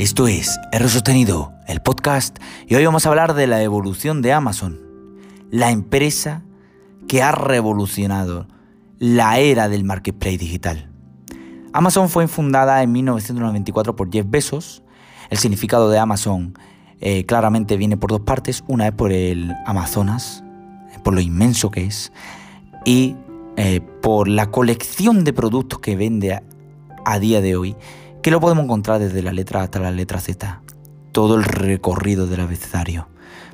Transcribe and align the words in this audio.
Esto 0.00 0.28
es 0.28 0.58
R 0.72 0.88
Sostenido, 0.88 1.52
el 1.66 1.82
podcast, 1.82 2.38
y 2.66 2.74
hoy 2.74 2.86
vamos 2.86 3.04
a 3.04 3.10
hablar 3.10 3.34
de 3.34 3.46
la 3.46 3.62
evolución 3.62 4.22
de 4.22 4.32
Amazon, 4.32 4.80
la 5.50 5.70
empresa 5.72 6.42
que 7.06 7.22
ha 7.22 7.32
revolucionado 7.32 8.48
la 8.98 9.38
era 9.40 9.68
del 9.68 9.84
marketplace 9.84 10.38
digital. 10.38 10.90
Amazon 11.74 12.08
fue 12.08 12.28
fundada 12.28 12.82
en 12.82 12.92
1994 12.92 13.94
por 13.94 14.10
Jeff 14.10 14.24
Bezos. 14.26 14.82
El 15.28 15.36
significado 15.36 15.90
de 15.90 15.98
Amazon 15.98 16.58
eh, 17.02 17.26
claramente 17.26 17.76
viene 17.76 17.98
por 17.98 18.08
dos 18.08 18.20
partes. 18.20 18.64
Una 18.68 18.88
es 18.88 18.94
por 18.94 19.12
el 19.12 19.54
Amazonas, 19.66 20.42
por 21.04 21.12
lo 21.12 21.20
inmenso 21.20 21.70
que 21.70 21.84
es, 21.84 22.10
y 22.86 23.16
eh, 23.58 23.82
por 24.00 24.28
la 24.28 24.50
colección 24.50 25.24
de 25.24 25.34
productos 25.34 25.78
que 25.80 25.94
vende 25.94 26.40
a 27.04 27.18
día 27.18 27.42
de 27.42 27.54
hoy 27.56 27.76
que 28.22 28.30
lo 28.30 28.40
podemos 28.40 28.64
encontrar 28.64 29.00
desde 29.00 29.22
la 29.22 29.32
letra 29.32 29.60
A 29.60 29.64
hasta 29.64 29.78
la 29.78 29.90
letra 29.90 30.20
Z, 30.20 30.62
todo 31.12 31.36
el 31.36 31.44
recorrido 31.44 32.26
del 32.26 32.40
abecedario. 32.40 33.08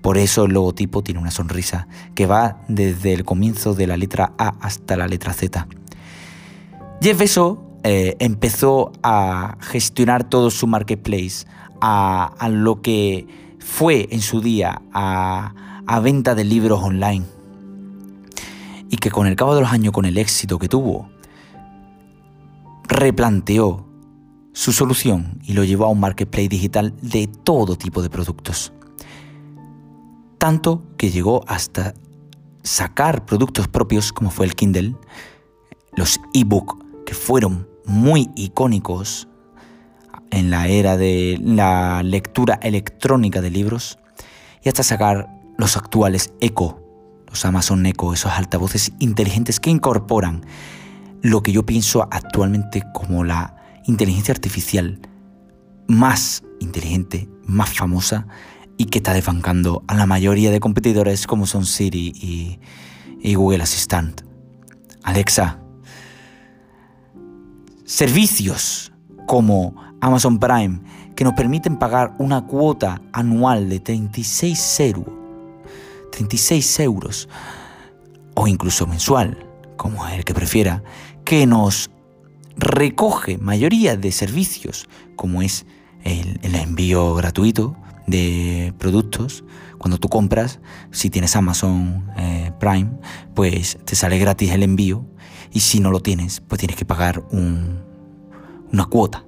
Por 0.00 0.18
eso 0.18 0.44
el 0.44 0.52
logotipo 0.52 1.02
tiene 1.02 1.20
una 1.20 1.30
sonrisa 1.30 1.86
que 2.14 2.26
va 2.26 2.62
desde 2.68 3.12
el 3.12 3.24
comienzo 3.24 3.74
de 3.74 3.86
la 3.86 3.96
letra 3.96 4.32
A 4.38 4.54
hasta 4.60 4.96
la 4.96 5.06
letra 5.06 5.32
Z. 5.32 5.66
Jeff 7.00 7.18
Bezos 7.18 7.58
eh, 7.84 8.16
empezó 8.20 8.92
a 9.02 9.56
gestionar 9.60 10.24
todo 10.24 10.50
su 10.50 10.66
marketplace, 10.66 11.46
a, 11.80 12.48
lo 12.48 12.80
que 12.80 13.26
fue 13.58 14.08
en 14.12 14.20
su 14.20 14.40
día 14.40 14.82
a, 14.92 15.82
a 15.84 16.00
venta 16.00 16.36
de 16.36 16.44
libros 16.44 16.80
online. 16.80 17.24
Y 18.88 18.98
que 18.98 19.10
con 19.10 19.26
el 19.26 19.34
cabo 19.34 19.56
de 19.56 19.62
los 19.62 19.72
años, 19.72 19.92
con 19.92 20.04
el 20.04 20.18
éxito 20.18 20.58
que 20.60 20.68
tuvo, 20.68 21.08
replanteó 22.86 23.91
su 24.52 24.72
solución 24.72 25.38
y 25.44 25.54
lo 25.54 25.64
llevó 25.64 25.86
a 25.86 25.88
un 25.88 26.00
marketplace 26.00 26.48
digital 26.48 26.94
de 27.00 27.26
todo 27.26 27.76
tipo 27.76 28.02
de 28.02 28.10
productos. 28.10 28.72
Tanto 30.38 30.82
que 30.96 31.10
llegó 31.10 31.44
hasta 31.46 31.94
sacar 32.62 33.24
productos 33.24 33.68
propios 33.68 34.12
como 34.12 34.30
fue 34.30 34.46
el 34.46 34.54
Kindle, 34.54 34.96
los 35.94 36.20
ebook 36.34 36.84
que 37.04 37.14
fueron 37.14 37.68
muy 37.86 38.30
icónicos 38.36 39.28
en 40.30 40.50
la 40.50 40.68
era 40.68 40.96
de 40.96 41.38
la 41.42 42.02
lectura 42.02 42.58
electrónica 42.62 43.40
de 43.40 43.50
libros 43.50 43.98
y 44.62 44.68
hasta 44.68 44.82
sacar 44.82 45.28
los 45.58 45.76
actuales 45.76 46.32
Echo, 46.40 46.80
los 47.28 47.44
Amazon 47.44 47.84
Echo, 47.86 48.12
esos 48.12 48.32
altavoces 48.32 48.92
inteligentes 48.98 49.60
que 49.60 49.70
incorporan 49.70 50.44
lo 51.20 51.42
que 51.42 51.52
yo 51.52 51.64
pienso 51.64 52.08
actualmente 52.10 52.82
como 52.94 53.24
la 53.24 53.61
inteligencia 53.86 54.32
artificial 54.32 55.00
más 55.88 56.42
inteligente, 56.60 57.28
más 57.44 57.70
famosa 57.70 58.26
y 58.76 58.86
que 58.86 58.98
está 58.98 59.12
desbancando 59.12 59.84
a 59.86 59.94
la 59.94 60.06
mayoría 60.06 60.50
de 60.50 60.60
competidores 60.60 61.26
como 61.26 61.46
son 61.46 61.66
Siri 61.66 62.58
y, 63.22 63.34
Google 63.34 63.62
Assistant. 63.62 64.22
Alexa, 65.04 65.60
servicios 67.84 68.92
como 69.26 69.74
Amazon 70.00 70.38
Prime 70.38 70.80
que 71.14 71.24
nos 71.24 71.34
permiten 71.34 71.78
pagar 71.78 72.14
una 72.18 72.46
cuota 72.46 73.00
anual 73.12 73.68
de 73.68 73.80
36 73.80 74.80
euros, 74.80 75.14
36 76.10 76.80
euros 76.80 77.28
o 78.34 78.48
incluso 78.48 78.86
mensual, 78.86 79.46
como 79.76 80.06
el 80.08 80.24
que 80.24 80.34
prefiera, 80.34 80.82
que 81.24 81.46
nos 81.46 81.91
recoge 82.56 83.38
mayoría 83.38 83.96
de 83.96 84.12
servicios, 84.12 84.88
como 85.16 85.42
es 85.42 85.66
el, 86.04 86.54
envío 86.54 87.14
gratuito 87.14 87.76
de 88.06 88.74
productos. 88.78 89.44
Cuando 89.78 89.98
tú 89.98 90.08
compras, 90.08 90.60
si 90.90 91.10
tienes 91.10 91.34
Amazon 91.34 92.08
eh, 92.16 92.52
Prime, 92.60 92.90
pues 93.34 93.78
te 93.84 93.96
sale 93.96 94.18
gratis 94.18 94.50
el 94.52 94.62
envío. 94.62 95.04
Y 95.52 95.60
si 95.60 95.80
no 95.80 95.90
lo 95.90 96.00
tienes, 96.00 96.40
pues 96.40 96.58
tienes 96.58 96.76
que 96.76 96.84
pagar 96.84 97.22
una 97.30 98.84
cuota. 98.88 99.24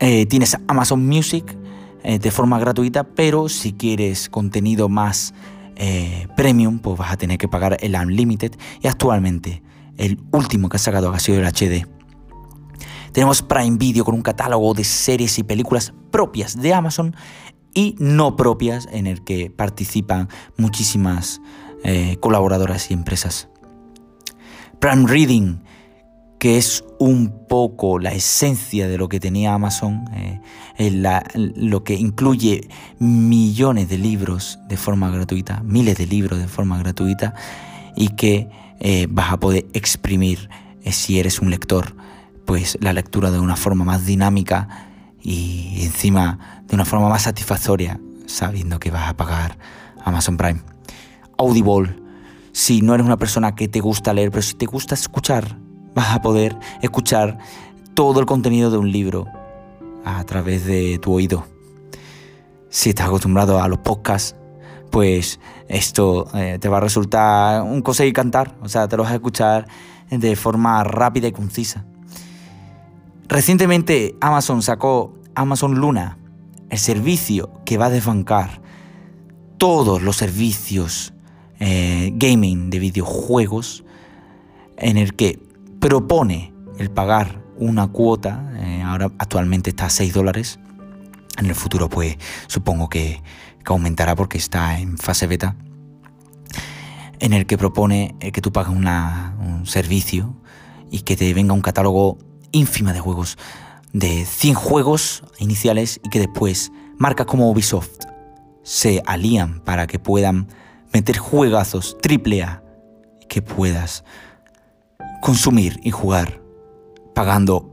Eh, 0.00 0.26
tienes 0.26 0.56
Amazon 0.66 1.06
Music 1.06 1.56
eh, 2.02 2.18
de 2.18 2.30
forma 2.30 2.58
gratuita, 2.58 3.04
pero 3.04 3.48
si 3.48 3.72
quieres 3.72 4.28
contenido 4.28 4.88
más 4.88 5.34
premium, 6.36 6.78
pues 6.78 6.96
vas 6.96 7.10
a 7.10 7.16
tener 7.16 7.38
que 7.38 7.48
pagar 7.48 7.76
el 7.80 7.96
Unlimited. 7.96 8.52
Y 8.82 8.86
actualmente 8.86 9.62
el 9.96 10.20
último 10.32 10.68
que 10.68 10.76
ha 10.76 10.80
sacado 10.80 11.12
ha 11.12 11.18
sido 11.18 11.42
HD. 11.42 11.86
Tenemos 13.12 13.42
Prime 13.42 13.76
Video 13.76 14.04
con 14.04 14.14
un 14.14 14.22
catálogo 14.22 14.72
de 14.74 14.84
series 14.84 15.38
y 15.38 15.42
películas 15.42 15.92
propias 16.10 16.60
de 16.60 16.72
Amazon 16.72 17.14
y 17.74 17.94
no 17.98 18.36
propias 18.36 18.88
en 18.90 19.06
el 19.06 19.22
que 19.22 19.50
participan 19.50 20.28
muchísimas 20.56 21.40
eh, 21.84 22.16
colaboradoras 22.20 22.90
y 22.90 22.94
empresas. 22.94 23.48
Prime 24.78 25.06
Reading, 25.06 25.58
que 26.38 26.56
es 26.56 26.84
un 26.98 27.46
poco 27.48 27.98
la 27.98 28.12
esencia 28.12 28.88
de 28.88 28.98
lo 28.98 29.08
que 29.08 29.20
tenía 29.20 29.54
Amazon, 29.54 30.04
eh, 30.14 30.40
lo 31.34 31.84
que 31.84 31.94
incluye 31.94 32.68
millones 32.98 33.88
de 33.88 33.98
libros 33.98 34.58
de 34.68 34.76
forma 34.76 35.10
gratuita, 35.10 35.62
miles 35.62 35.98
de 35.98 36.06
libros 36.06 36.38
de 36.38 36.48
forma 36.48 36.78
gratuita 36.78 37.34
y 37.94 38.08
que 38.08 38.48
eh, 38.84 39.06
vas 39.08 39.32
a 39.32 39.38
poder 39.38 39.64
exprimir 39.74 40.50
eh, 40.82 40.90
si 40.90 41.20
eres 41.20 41.38
un 41.38 41.50
lector, 41.50 41.94
pues 42.44 42.76
la 42.80 42.92
lectura 42.92 43.30
de 43.30 43.38
una 43.38 43.54
forma 43.54 43.84
más 43.84 44.06
dinámica 44.06 44.88
y 45.22 45.84
encima 45.84 46.62
de 46.66 46.74
una 46.74 46.84
forma 46.84 47.08
más 47.08 47.22
satisfactoria, 47.22 48.00
sabiendo 48.26 48.80
que 48.80 48.90
vas 48.90 49.08
a 49.08 49.16
pagar 49.16 49.56
Amazon 50.04 50.36
Prime. 50.36 50.62
Audible, 51.38 51.94
si 52.50 52.82
no 52.82 52.94
eres 52.94 53.06
una 53.06 53.18
persona 53.18 53.54
que 53.54 53.68
te 53.68 53.78
gusta 53.78 54.12
leer, 54.12 54.32
pero 54.32 54.42
si 54.42 54.54
te 54.54 54.66
gusta 54.66 54.96
escuchar, 54.96 55.56
vas 55.94 56.16
a 56.16 56.20
poder 56.20 56.58
escuchar 56.80 57.38
todo 57.94 58.18
el 58.18 58.26
contenido 58.26 58.72
de 58.72 58.78
un 58.78 58.90
libro 58.90 59.28
a 60.04 60.24
través 60.24 60.66
de 60.66 60.98
tu 60.98 61.12
oído. 61.12 61.46
Si 62.68 62.88
estás 62.88 63.06
acostumbrado 63.06 63.62
a 63.62 63.68
los 63.68 63.78
podcasts, 63.78 64.34
pues 64.92 65.40
esto 65.68 66.28
eh, 66.34 66.58
te 66.60 66.68
va 66.68 66.76
a 66.76 66.80
resultar 66.80 67.62
un 67.62 67.80
conseguir 67.80 68.12
cantar, 68.12 68.54
o 68.60 68.68
sea, 68.68 68.86
te 68.86 68.96
lo 68.96 69.02
vas 69.02 69.12
a 69.12 69.16
escuchar 69.16 69.66
de 70.10 70.36
forma 70.36 70.84
rápida 70.84 71.26
y 71.26 71.32
concisa. 71.32 71.86
Recientemente 73.26 74.14
Amazon 74.20 74.62
sacó 74.62 75.14
Amazon 75.34 75.76
Luna, 75.76 76.18
el 76.68 76.78
servicio 76.78 77.50
que 77.64 77.78
va 77.78 77.86
a 77.86 77.90
desbancar 77.90 78.60
todos 79.56 80.02
los 80.02 80.16
servicios 80.16 81.14
eh, 81.58 82.12
gaming 82.16 82.68
de 82.68 82.78
videojuegos, 82.78 83.84
en 84.76 84.98
el 84.98 85.14
que 85.14 85.40
propone 85.80 86.52
el 86.78 86.90
pagar 86.90 87.42
una 87.56 87.88
cuota, 87.88 88.52
eh, 88.56 88.82
ahora 88.82 89.06
actualmente 89.18 89.70
está 89.70 89.86
a 89.86 89.90
6 89.90 90.12
dólares, 90.12 90.58
en 91.38 91.46
el 91.46 91.54
futuro 91.54 91.88
pues 91.88 92.16
supongo 92.46 92.88
que 92.88 93.22
que 93.64 93.72
aumentará 93.72 94.14
porque 94.14 94.38
está 94.38 94.78
en 94.78 94.98
fase 94.98 95.26
beta, 95.26 95.56
en 97.20 97.32
el 97.32 97.46
que 97.46 97.56
propone 97.56 98.14
eh, 98.20 98.32
que 98.32 98.40
tú 98.40 98.52
pagas 98.52 98.72
un 98.72 99.66
servicio 99.66 100.34
y 100.90 101.00
que 101.00 101.16
te 101.16 101.32
venga 101.34 101.54
un 101.54 101.62
catálogo 101.62 102.18
ínfima 102.50 102.92
de 102.92 103.00
juegos, 103.00 103.38
de 103.92 104.24
100 104.24 104.54
juegos 104.54 105.22
iniciales 105.38 106.00
y 106.02 106.10
que 106.10 106.18
después 106.18 106.72
marcas 106.98 107.26
como 107.26 107.50
Ubisoft 107.50 108.06
se 108.64 109.02
alían 109.06 109.60
para 109.60 109.86
que 109.86 109.98
puedan 109.98 110.48
meter 110.92 111.18
juegazos 111.18 111.96
triple 112.00 112.42
A 112.42 112.62
que 113.28 113.42
puedas 113.42 114.04
consumir 115.20 115.80
y 115.82 115.90
jugar 115.90 116.42
pagando 117.14 117.71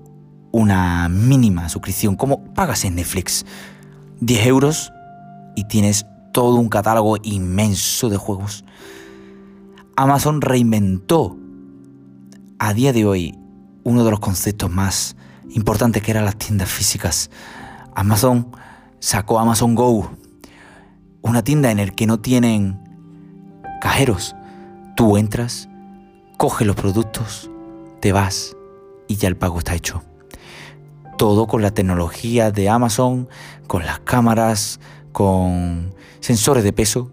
una 0.52 1.10
mínima 1.10 1.70
suscripción 1.70 2.16
como 2.16 2.44
pagas 2.54 2.86
en 2.86 2.96
Netflix. 2.96 3.46
10 4.22 4.48
euros 4.48 4.92
y 5.56 5.66
tienes 5.66 6.06
todo 6.32 6.56
un 6.56 6.70
catálogo 6.70 7.18
inmenso 7.24 8.10
de 8.10 8.18
juegos. 8.18 8.64
Amazon 9.96 10.42
reinventó 10.42 11.38
a 12.60 12.74
día 12.74 12.94
de 12.94 13.06
hoy 13.06 13.38
uno 13.84 14.04
de 14.04 14.12
los 14.12 14.20
conceptos 14.20 14.70
más 14.70 15.16
importantes 15.50 16.02
que 16.02 16.12
eran 16.12 16.26
las 16.26 16.38
tiendas 16.38 16.70
físicas. 16.70 17.30
Amazon 17.96 18.52
sacó 19.00 19.40
Amazon 19.40 19.76
Go, 19.76 20.12
una 21.22 21.44
tienda 21.44 21.72
en 21.72 21.78
la 21.78 21.88
que 21.88 22.08
no 22.08 22.20
tienen 22.20 22.80
cajeros. 23.82 24.36
Tú 24.96 25.18
entras, 25.18 25.70
coges 26.38 26.68
los 26.68 26.76
productos, 26.76 27.50
te 28.02 28.12
vas 28.12 28.56
y 29.08 29.16
ya 29.16 29.28
el 29.28 29.38
pago 29.38 29.60
está 29.60 29.76
hecho. 29.76 30.04
Todo 31.20 31.48
con 31.48 31.62
la 31.62 31.72
tecnología 31.72 32.50
de 32.50 32.70
Amazon, 32.70 33.28
con 33.68 33.86
las 33.86 34.00
cámaras, 34.00 34.80
con 35.12 35.94
sensores 36.22 36.64
de 36.64 36.72
peso. 36.72 37.12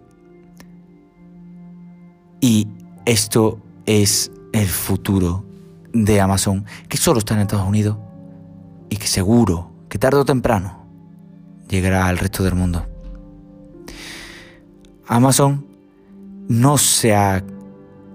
Y 2.39 2.69
esto 3.05 3.59
es 3.85 4.31
el 4.53 4.69
futuro 4.69 5.43
de 5.91 6.21
Amazon, 6.21 6.63
que 6.87 6.95
solo 6.95 7.19
está 7.19 7.33
en 7.33 7.41
Estados 7.41 7.67
Unidos 7.67 7.97
y 8.89 8.95
que 8.95 9.07
seguro 9.07 9.73
que 9.89 9.99
tarde 9.99 10.19
o 10.19 10.23
temprano 10.23 10.85
llegará 11.67 12.07
al 12.07 12.17
resto 12.17 12.45
del 12.45 12.55
mundo. 12.55 12.87
Amazon 15.05 15.67
no 16.47 16.77
se 16.77 17.13
ha 17.13 17.43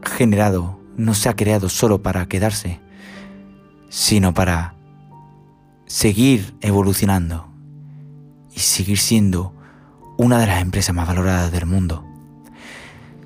generado, 0.03 0.79
no 0.97 1.13
se 1.13 1.29
ha 1.29 1.37
creado 1.37 1.69
solo 1.69 2.01
para 2.01 2.25
quedarse, 2.29 2.81
sino 3.91 4.33
para 4.33 4.72
seguir 5.93 6.55
evolucionando 6.63 7.53
y 8.51 8.61
seguir 8.61 8.97
siendo 8.97 9.53
una 10.17 10.39
de 10.39 10.47
las 10.47 10.63
empresas 10.63 10.95
más 10.95 11.07
valoradas 11.07 11.53
del 11.53 11.67
mundo. 11.67 12.03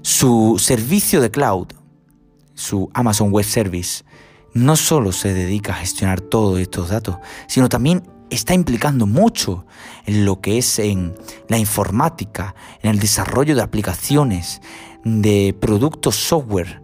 Su 0.02 0.56
servicio 0.58 1.20
de 1.20 1.30
cloud, 1.30 1.68
su 2.54 2.90
Amazon 2.92 3.30
Web 3.30 3.44
Service, 3.44 4.02
no 4.52 4.74
solo 4.74 5.12
se 5.12 5.32
dedica 5.32 5.74
a 5.74 5.76
gestionar 5.76 6.20
todos 6.20 6.58
estos 6.58 6.88
datos, 6.88 7.18
sino 7.46 7.68
también 7.68 8.02
está 8.30 8.52
implicando 8.52 9.06
mucho 9.06 9.64
en 10.04 10.24
lo 10.24 10.40
que 10.40 10.58
es 10.58 10.80
en 10.80 11.14
la 11.48 11.58
informática, 11.58 12.56
en 12.82 12.90
el 12.90 12.98
desarrollo 12.98 13.54
de 13.54 13.62
aplicaciones, 13.62 14.60
de 15.04 15.56
productos 15.60 16.16
software 16.16 16.82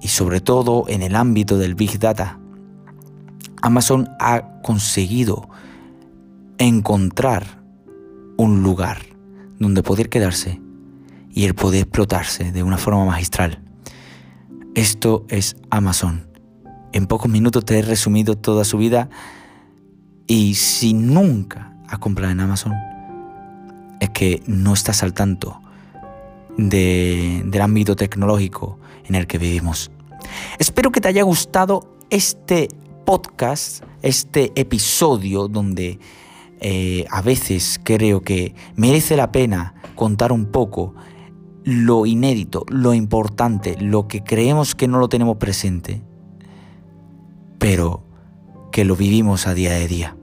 y 0.00 0.08
sobre 0.08 0.40
todo 0.40 0.86
en 0.88 1.02
el 1.02 1.14
ámbito 1.14 1.58
del 1.58 1.76
Big 1.76 2.00
Data. 2.00 2.40
Amazon 3.62 4.08
ha 4.18 4.60
conseguido 4.62 5.48
encontrar 6.58 7.62
un 8.36 8.62
lugar 8.62 8.98
donde 9.58 9.82
poder 9.82 10.08
quedarse 10.08 10.60
y 11.32 11.44
el 11.44 11.54
poder 11.54 11.82
explotarse 11.82 12.52
de 12.52 12.62
una 12.62 12.78
forma 12.78 13.04
magistral. 13.04 13.62
Esto 14.74 15.24
es 15.28 15.56
Amazon. 15.70 16.26
En 16.92 17.06
pocos 17.06 17.30
minutos 17.30 17.64
te 17.64 17.78
he 17.78 17.82
resumido 17.82 18.36
toda 18.36 18.64
su 18.64 18.78
vida 18.78 19.10
y 20.26 20.54
si 20.54 20.92
nunca 20.92 21.72
has 21.88 21.98
comprado 21.98 22.32
en 22.32 22.40
Amazon, 22.40 22.74
es 24.00 24.10
que 24.10 24.42
no 24.46 24.72
estás 24.72 25.02
al 25.02 25.12
tanto 25.12 25.60
del 26.56 27.60
ámbito 27.60 27.96
tecnológico 27.96 28.78
en 29.04 29.14
el 29.14 29.26
que 29.26 29.38
vivimos. 29.38 29.90
Espero 30.58 30.92
que 30.92 31.00
te 31.00 31.08
haya 31.08 31.22
gustado 31.22 31.96
este 32.10 32.68
podcast, 33.04 33.84
este 34.02 34.52
episodio 34.54 35.48
donde 35.48 35.98
eh, 36.60 37.06
a 37.10 37.22
veces 37.22 37.80
creo 37.82 38.22
que 38.22 38.54
merece 38.76 39.16
la 39.16 39.32
pena 39.32 39.74
contar 39.94 40.32
un 40.32 40.46
poco 40.46 40.94
lo 41.64 42.06
inédito, 42.06 42.64
lo 42.68 42.94
importante, 42.94 43.76
lo 43.80 44.08
que 44.08 44.22
creemos 44.22 44.74
que 44.74 44.88
no 44.88 44.98
lo 44.98 45.08
tenemos 45.08 45.36
presente, 45.36 46.02
pero 47.58 48.02
que 48.72 48.84
lo 48.84 48.96
vivimos 48.96 49.46
a 49.46 49.54
día 49.54 49.72
de 49.72 49.88
día. 49.88 50.16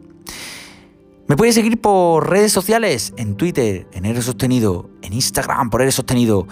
Me 1.27 1.35
puedes 1.35 1.55
seguir 1.55 1.79
por 1.81 2.29
redes 2.29 2.51
sociales, 2.51 3.13
en 3.17 3.35
Twitter, 3.35 3.87
en 3.91 4.05
R 4.05 4.21
Sostenido, 4.21 4.89
en 5.01 5.13
Instagram 5.13 5.69
por 5.69 5.81
R 5.81 5.91
Sostenido, 5.91 6.47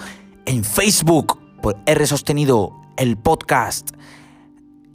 en 0.45 0.63
Facebook 0.63 1.39
por 1.61 1.77
R 1.85 2.05
Sostenido, 2.05 2.73
el 2.97 3.17
podcast 3.17 3.91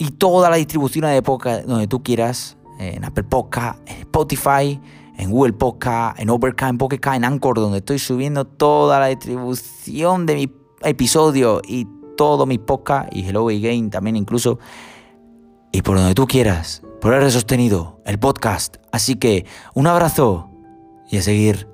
y 0.00 0.12
toda 0.12 0.48
la 0.48 0.56
distribución 0.56 1.04
de 1.04 1.20
podcast 1.20 1.66
donde 1.66 1.86
tú 1.86 2.02
quieras 2.02 2.56
en 2.78 3.04
Apple 3.04 3.24
Podcast, 3.24 3.78
en 3.86 3.98
Spotify, 3.98 4.80
en 5.18 5.30
Google 5.30 5.52
Podcast, 5.52 6.18
en 6.18 6.30
Overcast, 6.30 6.70
en 6.70 6.78
Pocket 6.78 7.00
en 7.12 7.22
Anchor, 7.22 7.56
donde 7.56 7.78
estoy 7.78 7.98
subiendo 7.98 8.46
toda 8.46 8.98
la 8.98 9.08
distribución 9.08 10.24
de 10.24 10.34
mi 10.36 10.52
episodio 10.80 11.60
y 11.68 11.86
todo 12.16 12.46
mi 12.46 12.56
podcast 12.56 13.14
y 13.14 13.28
Hello 13.28 13.50
Again 13.50 13.90
también 13.90 14.16
incluso. 14.16 14.58
Y 15.70 15.82
por 15.82 15.98
donde 15.98 16.14
tú 16.14 16.26
quieras, 16.26 16.82
por 17.02 17.12
haber 17.12 17.30
sostenido 17.30 18.00
el 18.06 18.18
podcast. 18.18 18.78
Así 18.92 19.16
que 19.16 19.44
un 19.74 19.86
abrazo 19.86 20.48
y 21.10 21.18
a 21.18 21.22
seguir 21.22 21.68